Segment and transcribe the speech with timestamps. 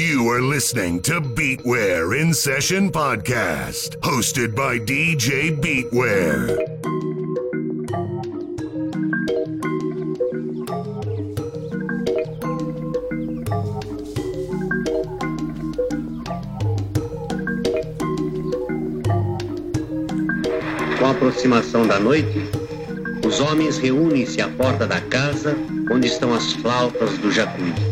[0.00, 6.56] You are listening to Beatware in Session Podcast, hosted by DJ Beatware.
[20.98, 22.40] Com a aproximação da noite,
[23.26, 25.54] os homens reúnem-se à porta da casa
[25.90, 27.89] onde estão as flautas do jacuí.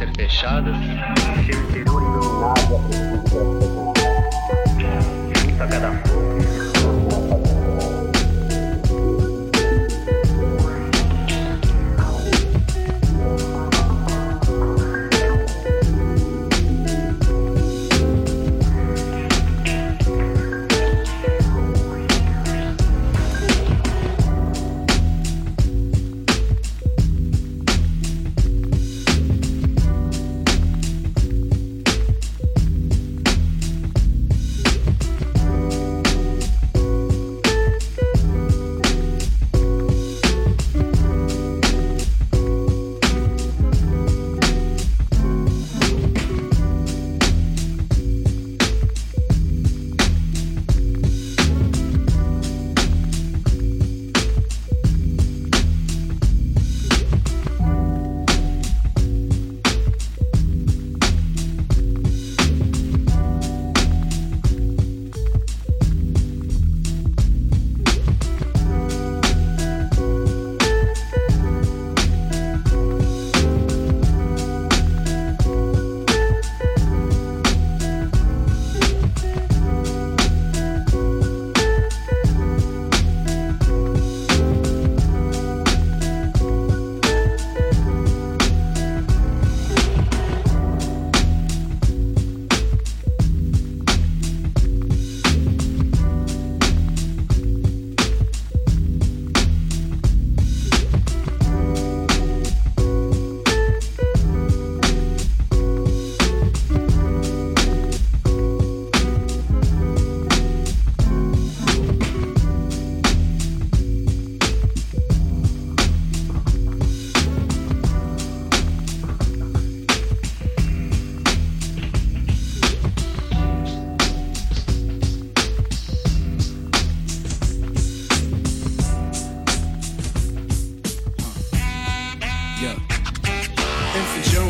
[0.00, 0.76] Ser fechadas.
[1.44, 2.76] Seu interior iluminado
[5.60, 6.09] a cada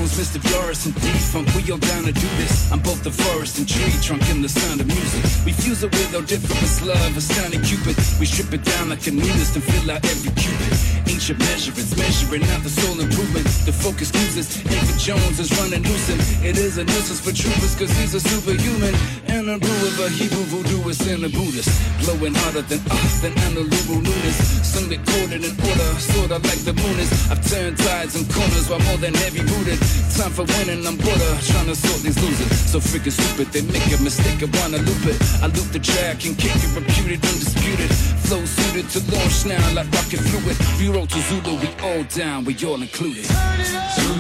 [0.01, 0.41] Jones, Mr.
[0.41, 2.73] Flores and D-Funk, we all down to do this.
[2.73, 5.23] I'm both the forest and tree trunk and the sound of music.
[5.45, 7.97] We fuse it with our difference, love, a sounding cupid.
[8.19, 10.73] We strip it down like a nudist and fill out every cupid.
[11.05, 13.45] Ancient measurements, measuring out the soul improvement.
[13.69, 16.23] The focus loses, Infant Jones is running loosened.
[16.41, 18.95] It is a nuisance for troopers, cause he's a superhuman.
[19.29, 21.69] And a brew of a Hebrew voodooist and a Buddhist.
[22.01, 24.61] Blowing harder than us, than Andalubu Nunes.
[24.91, 27.31] Get coded in order, sorta like the moon is.
[27.31, 29.79] I've turned tides and corners while more than heavy rooted.
[30.17, 32.53] Time for winning, I'm butter, trying to sort these losers.
[32.71, 35.19] So freaking stupid, they make a mistake I wanna loop it.
[35.43, 37.91] I loop the track and kick it, reputed, undisputed.
[38.27, 40.57] Flow suited to launch now like rocket fluid.
[40.79, 43.25] Bureau to Zulu, we all down, we all included.
[43.25, 44.20] Turn it up.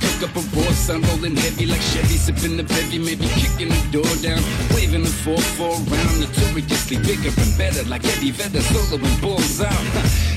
[0.00, 3.82] Cook up a raw sound, rolling heavy like Chevy, sipping the bevy, maybe kicking the
[3.92, 4.40] door down,
[4.74, 9.84] waving the 4-4 around, notoriously bigger and better, like Eddie Vedder, solo and balls out.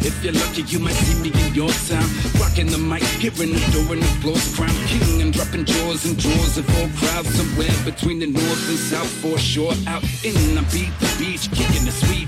[0.04, 2.08] If you're lucky, you might see me in your town,
[2.40, 4.76] rocking the mic, hearing the door and the applause, crown.
[4.88, 9.12] King and dropping jaws and drawers of all crowds somewhere between the north and south
[9.24, 12.23] foreshore, out in I beat the beach, kicking the sweet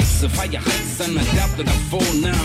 [0.00, 2.42] beats of higher heights, and I doubt that I fall now.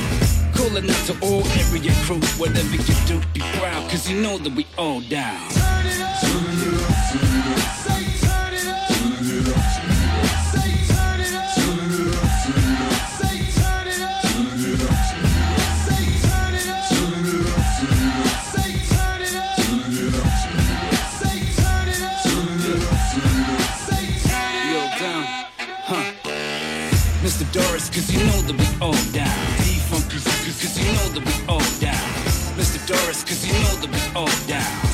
[0.53, 4.53] Calling out to all area crew, whatever you do, be proud, cause you know that
[4.53, 5.49] we all down.
[5.49, 6.44] Turn it up,
[27.95, 29.57] cause you know that we all down.
[29.63, 31.95] D-Funk, cause you know that we all down.
[32.59, 32.85] Mr.
[32.85, 34.84] Doris, cause you know that we all down.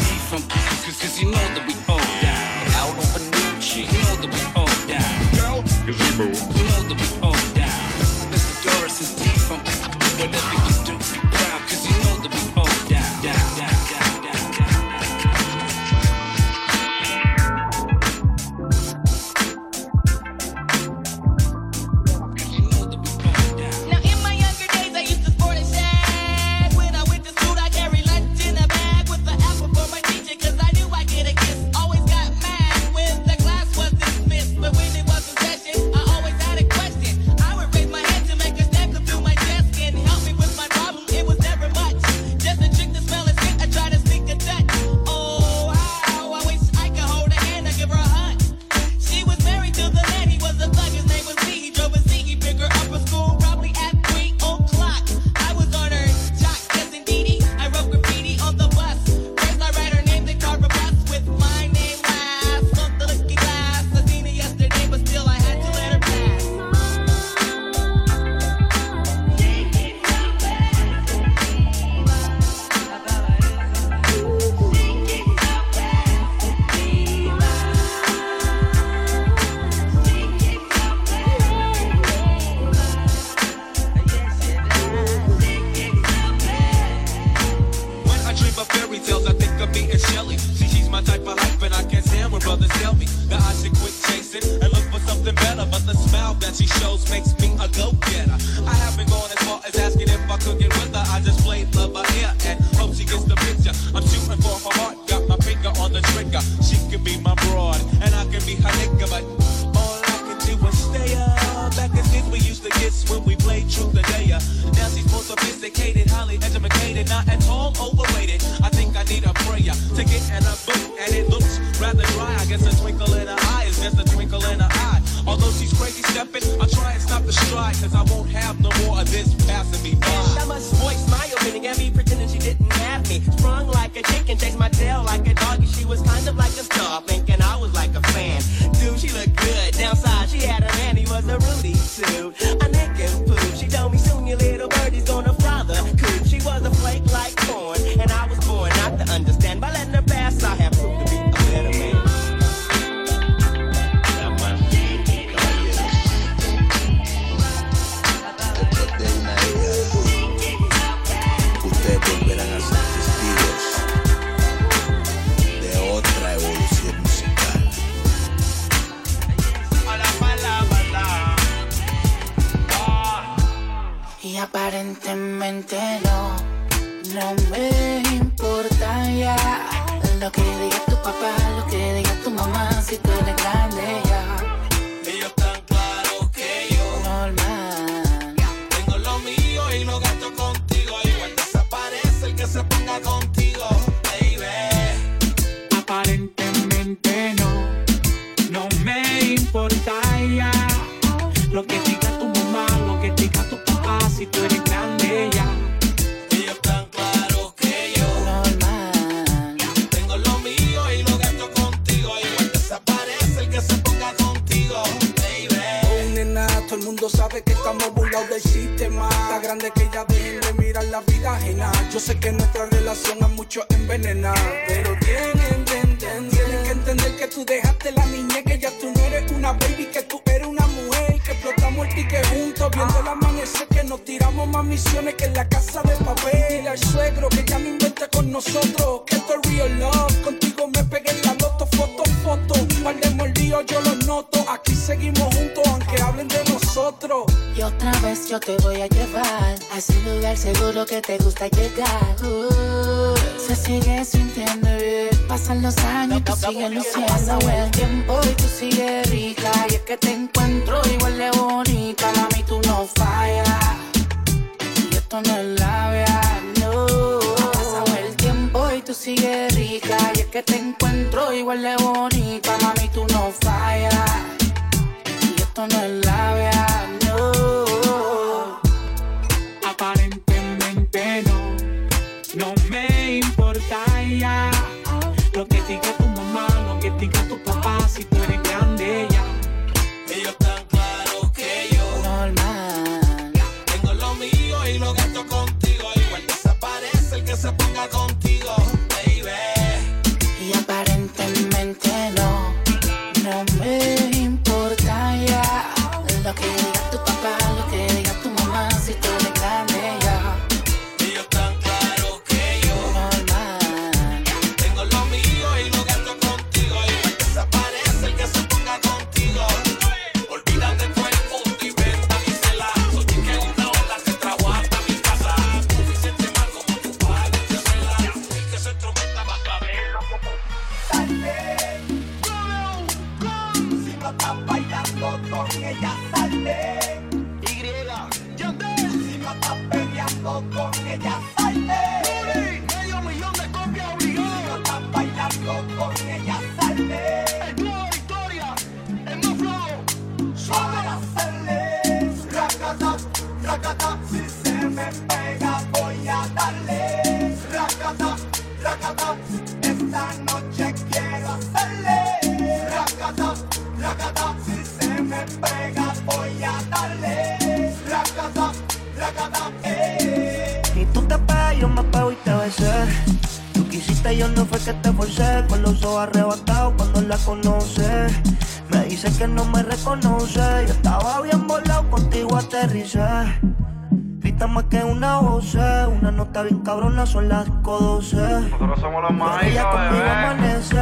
[386.42, 388.16] Nota bien cabrona, son las 12.
[388.16, 390.76] Nosotros somos los más Ella conmigo amanece.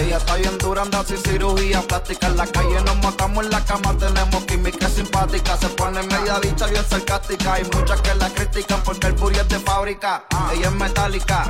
[0.00, 2.26] Ella está bien dura, anda sin cirugía plástica.
[2.26, 5.56] En la calle nos matamos en la cama, tenemos química simpática.
[5.56, 7.54] Se pone media dicha bien sarcástica.
[7.54, 10.24] Hay muchas que la critican porque el puri es de fábrica.
[10.52, 11.44] Ella es metálica,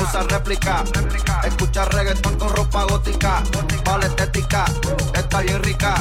[0.00, 0.84] usa réplica.
[1.44, 3.42] Escucha reggaetón con ropa gótica.
[3.84, 4.64] Vale estética,
[5.14, 5.94] está bien rica.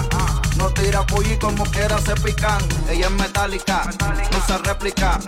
[0.59, 2.61] No tira pulli como quiera se pican.
[2.89, 3.89] Ella es metálica,
[4.31, 5.19] no usa réplica.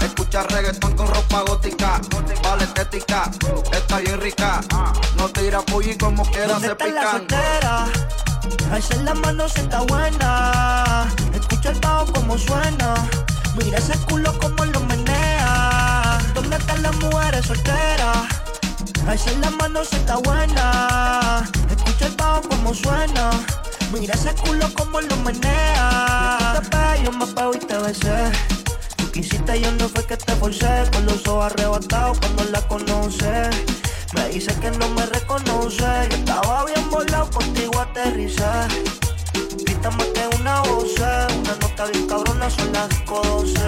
[0.00, 2.00] Escucha reggaetón con ropa gótica.
[2.42, 3.30] Vale estética,
[3.72, 4.60] está bien rica.
[5.16, 7.12] No tira pulli como quiera ¿Dónde se está la pican.
[7.18, 7.86] soltera?
[8.72, 11.08] Alza la mano si está buena.
[11.32, 12.94] Escucha el bajo como suena.
[13.56, 16.18] Mira ese culo como lo menea.
[16.34, 18.18] ¿Dónde están las mujeres solteras?
[19.06, 21.48] Alza la mano si está buena.
[21.70, 23.30] Escucha el bajo como suena.
[23.92, 26.38] Mira ese culo como lo menea.
[26.40, 28.32] Y tú te yo me pego y te besé.
[28.96, 30.84] Tú quisiste, yo no fue que te forcé.
[30.92, 33.50] Con los ojos arrebatados cuando la conoce.
[34.14, 35.84] Me dice que no me reconoce.
[36.10, 38.44] Yo estaba bien volado, contigo aterricé.
[39.64, 43.60] Grita más que una voz, una nota bien cabrona, son las 12.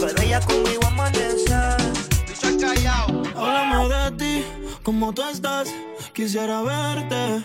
[0.00, 1.54] Pero ella conmigo amanece.
[3.36, 4.44] Háblame de ti,
[4.82, 5.68] cómo tú estás,
[6.12, 7.44] quisiera verte.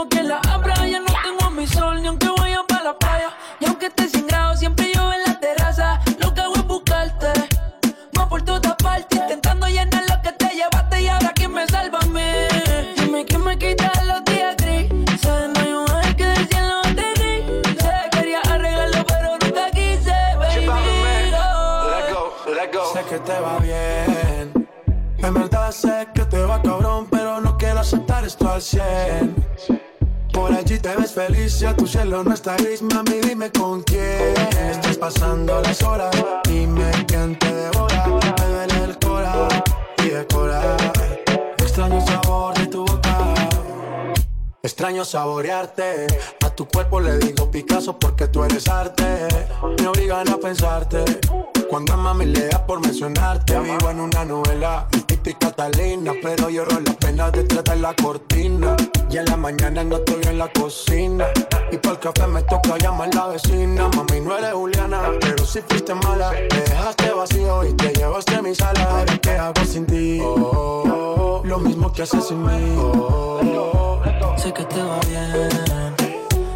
[0.00, 0.49] Cuando abría la
[30.70, 34.36] Si te ves feliz, si a tu cielo no está gris, mami, dime con quién
[34.70, 36.14] estás pasando las horas.
[36.44, 39.48] Dime quién te devora, me duele el cora
[39.98, 40.76] y decora.
[41.58, 43.34] Extraño el sabor de tu boca,
[44.62, 46.06] extraño saborearte.
[46.46, 49.26] A tu cuerpo le digo Picasso porque tú eres arte.
[49.76, 51.04] Me obligan a pensarte.
[51.68, 54.86] Cuando a mami le por mencionarte, vivo en una novela
[55.24, 58.76] y Catalina, pero lloro la pena detrás de la cortina.
[59.10, 61.26] Y en la mañana no estoy en la cocina.
[61.70, 63.88] Y por el café me toca llamar la vecina.
[63.88, 66.30] Mami, no eres Juliana, pero si fuiste mala.
[66.48, 68.82] Te dejaste vacío y te llevaste a mi sala.
[68.82, 70.20] Ahora, ¿qué hago sin ti?
[70.22, 72.76] Oh, lo mismo que haces sin mí.
[74.36, 75.50] Sé que te va bien.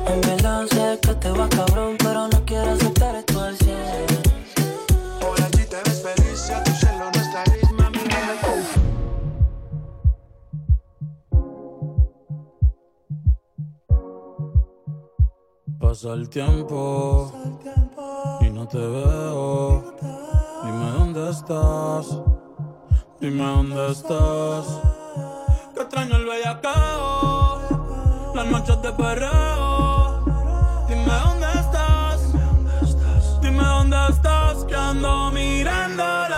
[0.07, 2.44] En verdad sé que te va cabrón, pero no
[15.95, 17.33] Pasa el tiempo
[18.41, 19.95] y no te veo.
[20.65, 22.19] Dime dónde estás,
[23.21, 24.81] dime dónde estás.
[25.73, 27.61] Que extraño el bellacao,
[28.35, 30.25] las noches de perreo.
[30.89, 32.33] Dime dónde estás,
[33.41, 36.34] dime dónde estás, que ando mirando.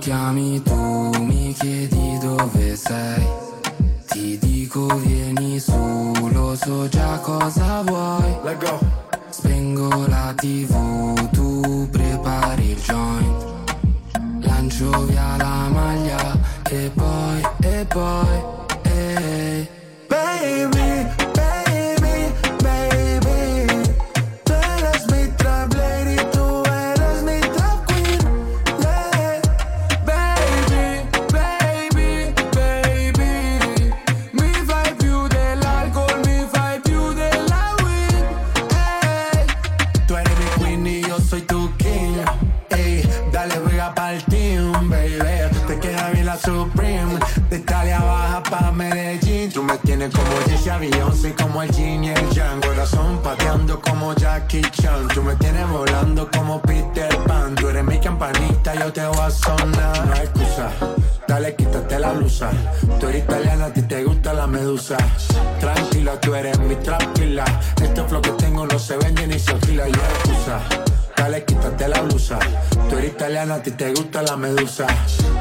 [0.00, 3.24] chiami tu, mi chiedi dove sei.
[4.08, 8.34] Ti dico vieni su, lo so già cosa vuoi.
[8.42, 8.78] Let go.
[9.28, 13.44] Spengo la tv, tu prepari il joint.
[14.40, 18.49] Lancio via la maglia e poi, e poi
[51.20, 52.60] Beyoncé como el Yin y el Yang.
[52.60, 55.08] Corazón pateando como Jackie Chan.
[55.08, 57.54] Tú me tienes volando como Peter Pan.
[57.54, 60.06] Tú eres mi campanita, yo te voy a sonar.
[60.06, 60.70] No hay excusa.
[61.28, 62.50] Dale, quítate la blusa.
[62.98, 64.96] Tú eres italiana, a ti te gusta la medusa.
[65.58, 67.44] Tranquila, tú eres mi tranquila.
[67.80, 69.88] Este flow que tengo no se vende ni se alquila.
[69.88, 70.89] Y hay excusa.
[71.16, 72.38] Dale, quítate la blusa.
[72.88, 74.86] Tú eres italiana, a ti te gusta la medusa.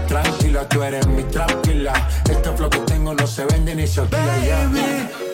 [0.07, 1.93] Tranquila, tú eres mi tranquila.
[2.29, 4.37] Este flow que tengo no se vende ni se alquila.
[4.43, 4.69] yeah.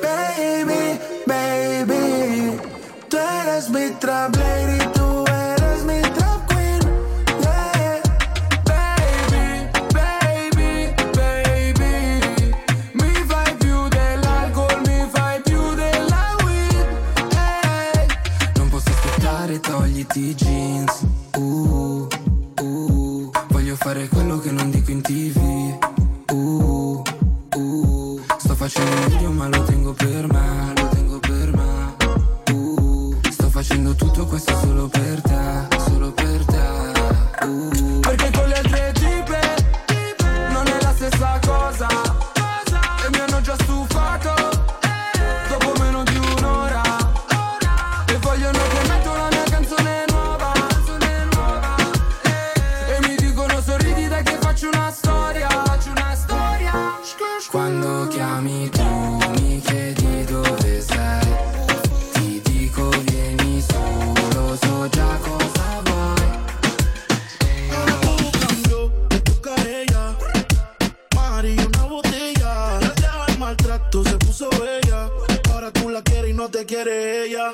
[0.02, 2.60] Baby, baby,
[3.10, 4.80] tú eres mi trap lady,
[20.06, 21.06] aspettare, togliti i jeans.
[21.38, 22.08] Uh,
[22.62, 25.78] uh, voglio fare quello che non dico in tv.
[26.32, 27.04] Uh,
[27.56, 32.54] uh, sto facendo video ma lo tengo per me, lo tengo per me.
[32.54, 37.46] Uh, sto facendo tutto questo solo per te, solo per te.
[37.46, 38.00] Uh.
[38.00, 38.35] Perché
[57.56, 61.38] Quando chiami tu mi chiedi dove sei
[62.12, 66.28] Ti dico vieni su, lo so già cosa vuoi
[68.30, 70.18] cambio de tu carella.
[71.16, 72.78] Mari, una botella.
[72.82, 75.10] Gracias al maltrato se puso bella.
[75.54, 77.54] Ahora tú la quieres y no te quiere ella.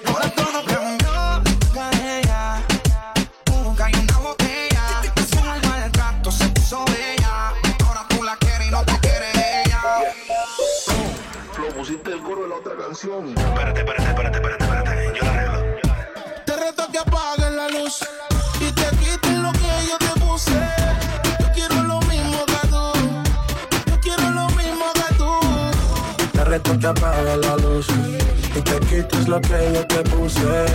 [28.92, 30.66] Quites lo que yo te puse.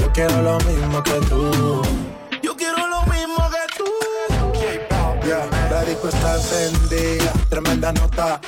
[0.00, 1.82] Yo quiero lo mismo que tú.
[2.42, 3.84] Yo quiero lo mismo que tú.
[5.26, 8.40] Yeah, la disco está encendida, tremenda nota.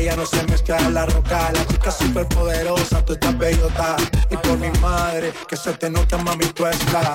[0.00, 3.96] Ella no se mezcla en la roca, la chica super poderosa, tú estás bellota.
[4.30, 7.10] Y por mi madre, que se te nota, mami, tú estás.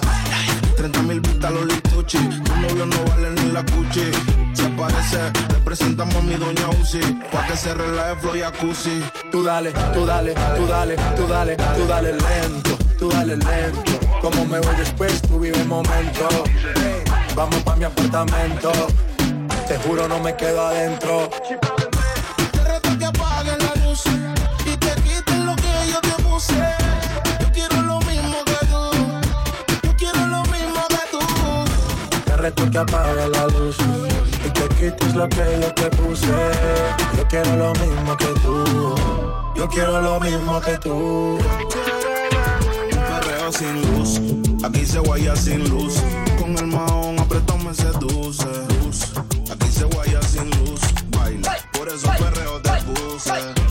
[0.78, 2.20] 30 mil vistas los lituchi.
[2.20, 4.12] Tu novio no vale ni la cuchi.
[4.54, 5.18] Se aparece,
[5.50, 7.00] le presentamos a mi doña Uzi.
[7.32, 9.04] Pa' que se relaje flow y jacuzzi.
[9.32, 14.00] Tú dale, tú dale, tú dale, tú dale, tú dale lento, tú dale lento.
[14.22, 16.28] Como me voy después, tú vive el momento.
[17.34, 18.72] Vamos pa' mi apartamento.
[19.68, 21.32] Te juro, no me quedo adentro.
[32.46, 33.76] Reto que apague la luz
[34.46, 36.28] y te quites lo que yo te puse.
[37.18, 38.96] Yo quiero lo mismo que tú.
[39.56, 41.40] Yo quiero lo mismo que tú.
[43.10, 44.22] Perreo sin luz,
[44.64, 45.96] aquí se guaya sin luz.
[46.40, 48.52] Con el mahón apretado me seduce.
[49.52, 50.82] Aquí se guaya sin luz.
[51.18, 53.65] Baila, por eso perreo te puse.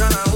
[0.00, 0.29] Tryna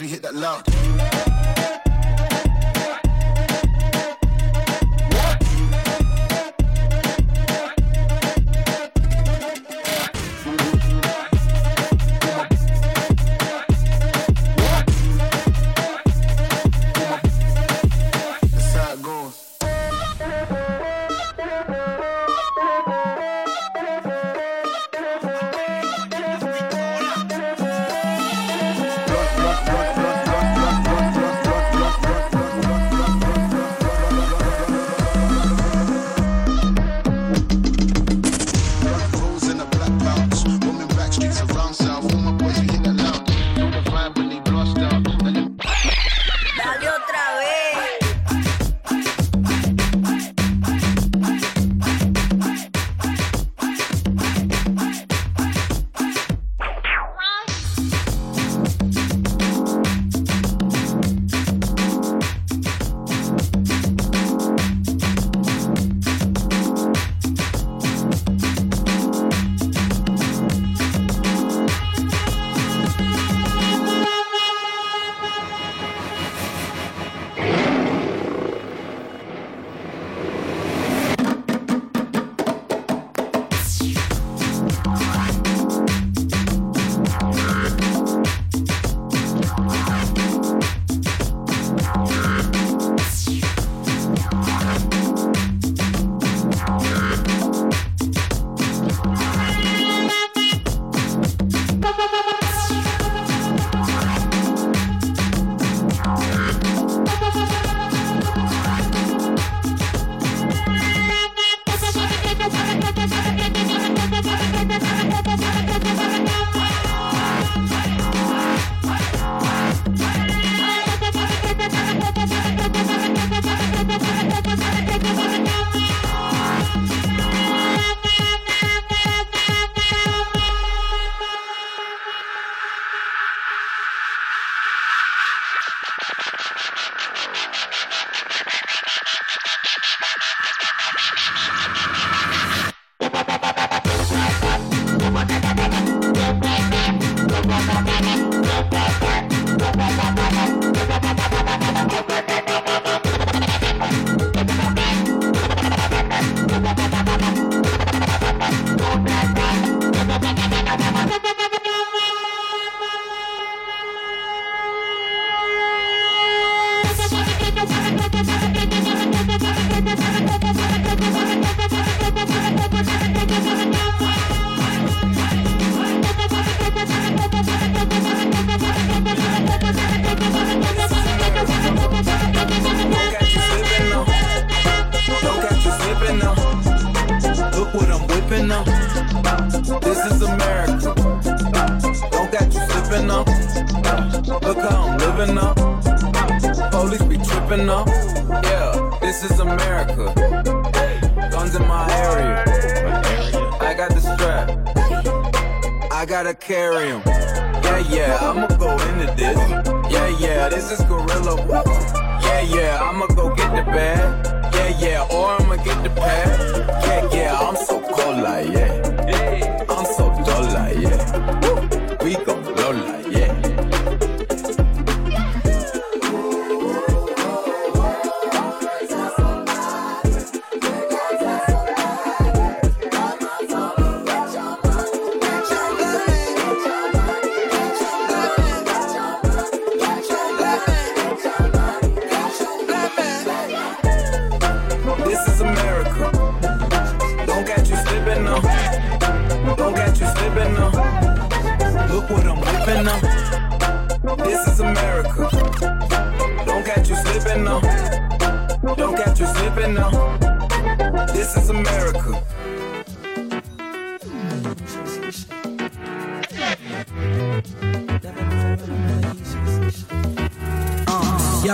[0.00, 0.93] we hit that loud.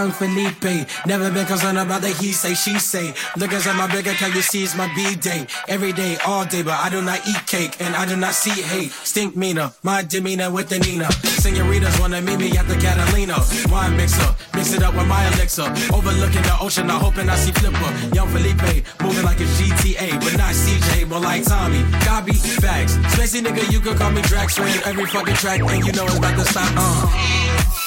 [0.01, 3.13] Young Felipe, never been concerned about the he say, she say.
[3.37, 5.47] Look inside my big account, you see it's my B day.
[5.69, 8.63] Every day, all day, but I do not eat cake and I do not see
[8.63, 8.93] hate.
[8.93, 11.13] Stink meaner, my demeanor with the Nina.
[11.45, 13.37] Senoritas wanna meet me at the Catalina.
[13.71, 15.69] Wine mixer, mix it up with my elixir.
[15.93, 18.17] Overlooking the ocean, I'm hoping I see Flipper.
[18.17, 21.85] Young Felipe, moving like a GTA, but not CJ, more like Tommy.
[22.07, 22.97] Gobby, facts.
[23.13, 24.59] Spacey nigga, you can call me Drax.
[24.59, 26.73] Ran every fucking track, and you know it's about to stop.
[26.75, 27.80] Uh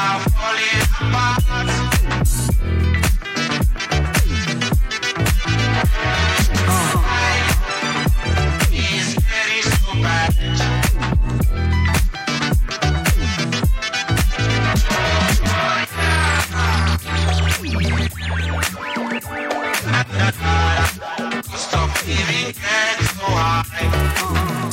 [0.00, 2.49] are falling apart.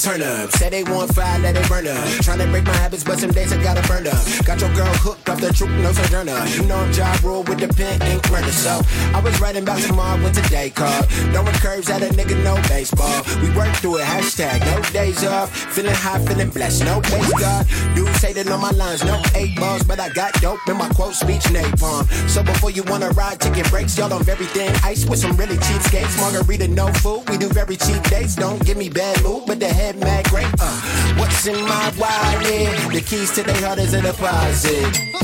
[0.07, 1.97] Turn up, say they want fire, let it burn up.
[2.23, 4.15] Tryna break my habits, but some days I gotta burn up.
[4.45, 6.45] Got your girl hooked off the truth, no sojourner.
[6.55, 8.49] You know I'm job rule with the pen, ink murder.
[8.53, 8.79] So
[9.13, 11.09] I was writing about tomorrow with today card.
[11.35, 13.21] Throwing curves at a nigga, no baseball.
[13.41, 15.51] We work through it, hashtag no days off.
[15.75, 17.67] Feeling high, feeling blessed, no base God.
[17.93, 21.15] Dudes hating on my lines, no eight balls, but I got dope in my quote
[21.15, 22.07] speech napalm.
[22.29, 25.81] So before you wanna ride, ticket breaks, y'all on everything ice with some really cheap
[25.81, 26.15] skates.
[26.21, 28.35] Margarita, no food, we do very cheap dates.
[28.37, 30.47] Don't give me bad mood, but the head mad great.
[30.59, 32.93] Uh, what's in my wallet?
[32.93, 35.17] The keys to their heart is in a deposit.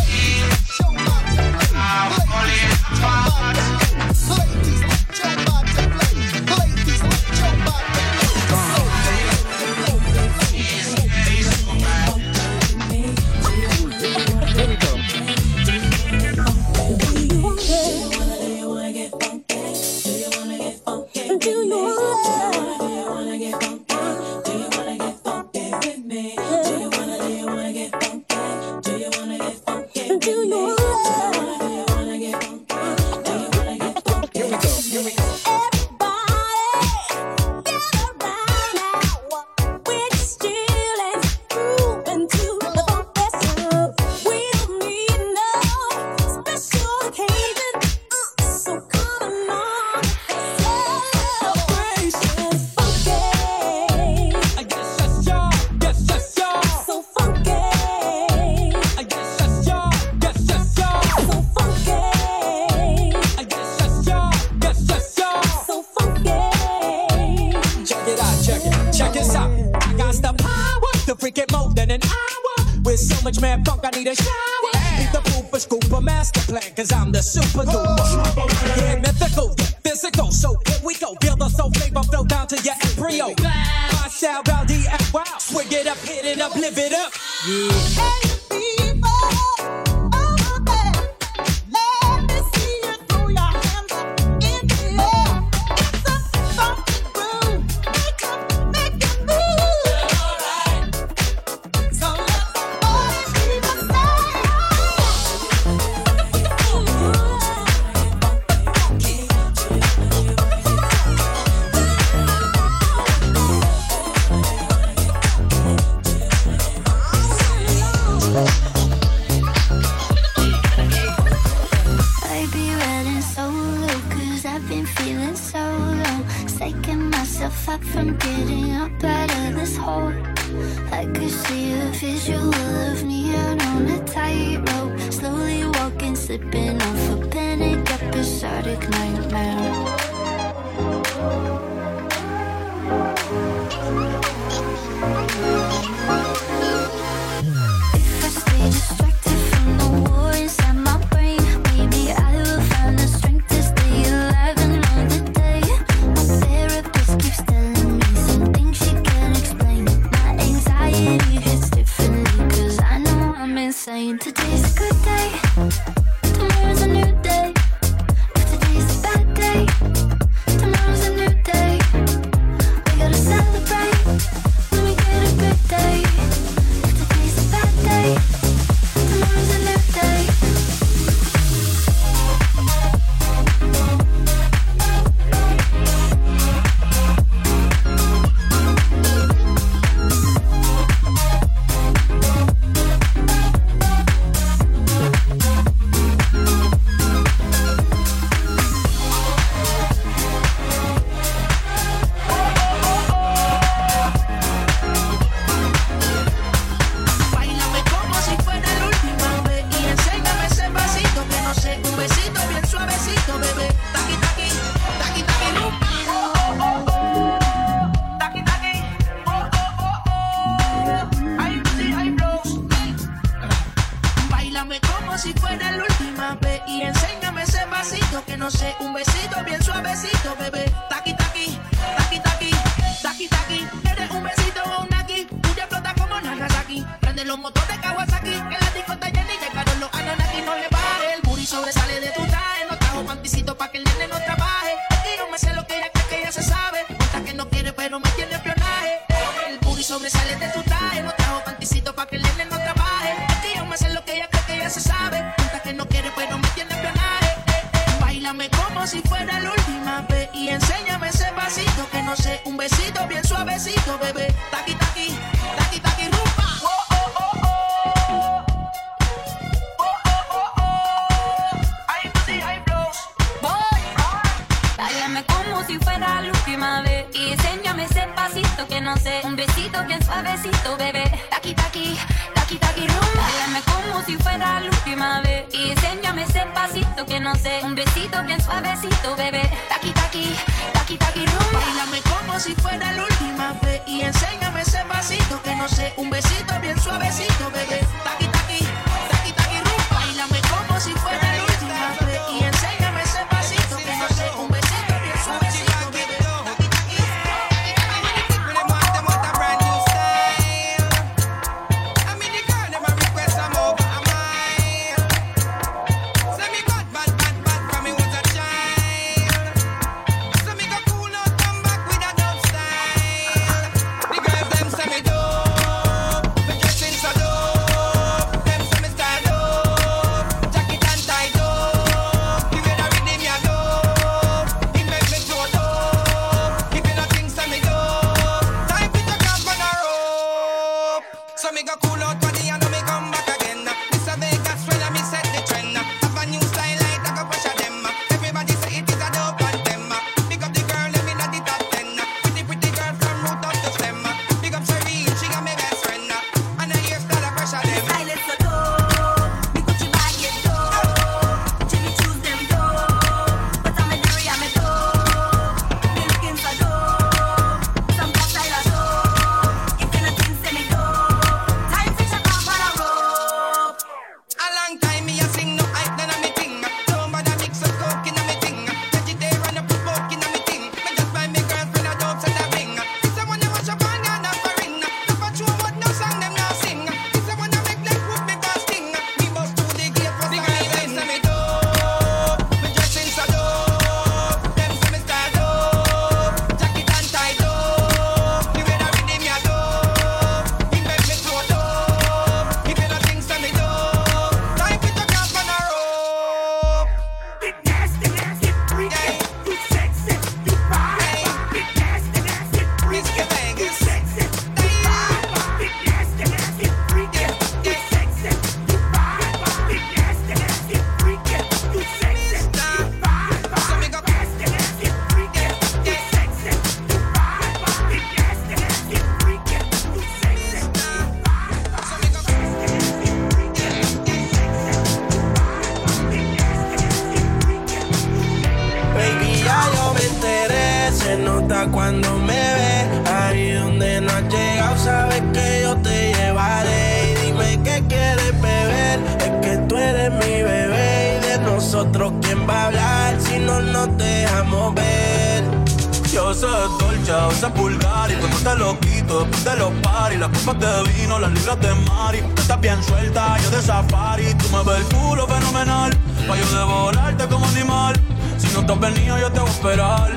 [456.43, 460.27] Sé dolce, a veces vulgar y cuando te lo quito después de los paris Las
[460.27, 464.49] copas de vino, las libras de mari Tú Estás bien suelta, yo de safari Tú
[464.49, 465.95] me ves el culo fenomenal
[466.27, 467.95] Pa' yo devorarte como animal
[468.37, 470.11] Si no has venido yo te voy a esperar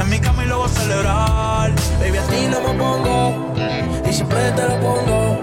[0.00, 3.54] En mi cama y lo voy a celebrar Baby, a ti no me pongo
[4.08, 5.38] y siempre te lo pongo.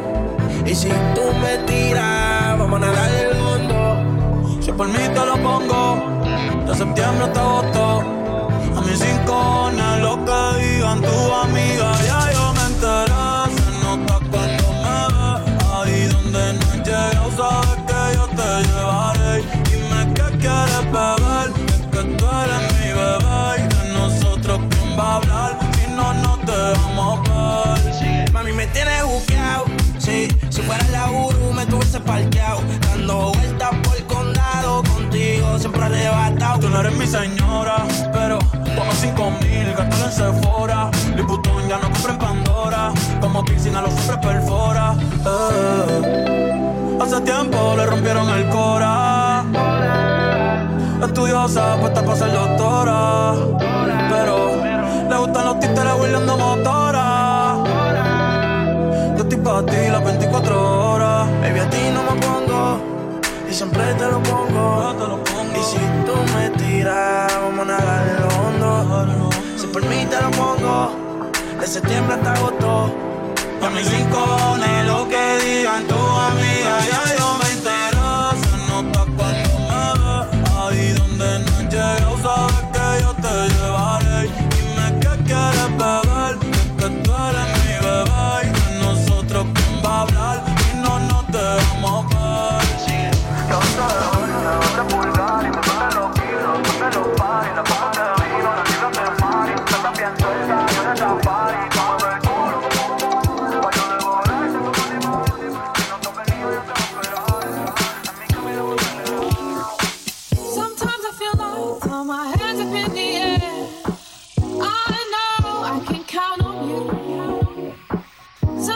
[0.66, 4.60] Y si tú me tiras, vamos a nadar el hondo.
[4.62, 6.04] Si por mí te lo pongo
[6.68, 8.04] De septiembre hasta agosto
[8.76, 10.17] A mis cinco lo
[10.88, 16.74] digan tu amiga Ya yo me enteré Se nota cuando me ves Ahí donde no
[16.74, 22.62] he llegado Sabes que yo te llevaré Dime qué quieres beber Es que tú eres
[22.80, 28.54] mi bebé Y de nosotros quién va a hablar Si no nos dejamos ver Mami,
[28.54, 29.66] me tienes buqueado.
[29.98, 32.62] Sí, si fuera la Uru me tuviese parqueado.
[32.82, 34.84] Dando vueltas por el condado.
[34.84, 36.60] Contigo siempre arrebatado.
[36.60, 37.86] Tú no eres mi señora,
[39.08, 40.92] cinco mil, gástalo en Sephora.
[41.16, 42.92] Liputón ya no compra en Pandora,
[43.22, 44.96] como piercing a los hombres perfora.
[45.26, 46.98] Eh.
[47.02, 49.44] Hace tiempo le rompieron el cora.
[51.04, 53.34] Estudiosa, puesta para ser doctora.
[54.10, 54.36] Pero
[55.10, 57.56] le gustan los títeres huirleando motora.
[59.16, 61.28] Yo estoy pa' ti las 24 horas.
[61.42, 62.80] Baby, a ti no me pongo.
[63.50, 65.47] Y siempre te lo pongo.
[65.60, 69.30] Y si tú me tiras, vamos a nadar en lo hondo.
[69.58, 70.92] Si por mí te lo pongo.
[71.60, 72.94] De septiembre hasta agosto.
[73.62, 76.78] A mis rincones, lo que digan tu amiga,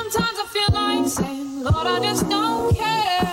[0.02, 3.31] Sometimes I feel like saying, Lord, I just don't care.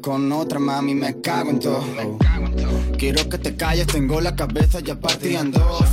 [0.00, 1.84] con otra, mami, me cago en todo.
[2.98, 5.84] Quiero que te calles, tengo la cabeza ya partida en dos.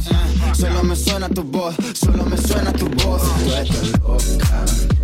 [0.53, 3.23] Solo me suena tu voz, solo me suena tu voz.
[4.01, 4.96] Loca.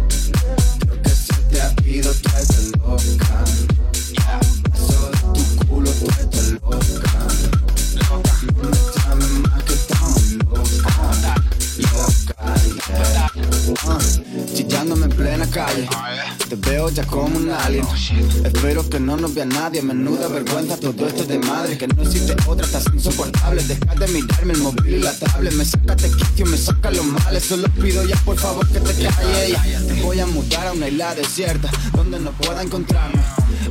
[18.93, 19.81] que no nos vea nadie.
[19.81, 21.77] Menuda vergüenza, todo esto es de madre.
[21.79, 23.63] Que no existe otra, estás insoportable.
[23.63, 25.53] Deja de mirarme el móvil y la tablet.
[25.53, 25.65] Me
[25.95, 27.43] te me saca los males.
[27.43, 30.01] Solo pido ya por favor que te calles.
[30.01, 33.21] Voy a mudar a una isla desierta donde no pueda encontrarme.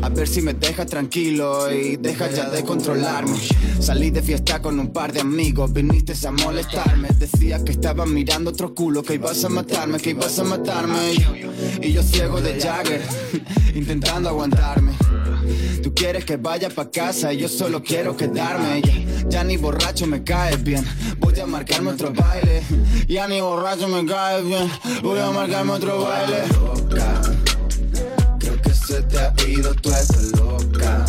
[0.03, 3.39] A ver si me dejas tranquilo y deja ya de controlarme.
[3.81, 7.09] Salí de fiesta con un par de amigos, viniste a molestarme.
[7.19, 11.15] Decía que estaba mirando otro culo, que ibas a matarme, que ibas a matarme.
[11.81, 13.03] Y yo ciego de Jagger,
[13.75, 14.93] intentando aguantarme.
[15.83, 18.83] Tú quieres que vaya pa' casa y yo solo quiero quedarme.
[19.29, 20.85] Ya, ni borracho me cae bien,
[21.19, 22.63] voy a marcarme otro baile.
[23.09, 24.71] Ya ni borracho me cae bien,
[25.03, 26.47] voy a marcarme otro baile.
[26.49, 27.23] Loca,
[28.39, 31.05] creo que se te ha ido, tú estás loca.